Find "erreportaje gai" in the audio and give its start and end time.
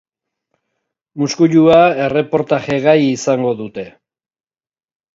2.07-2.99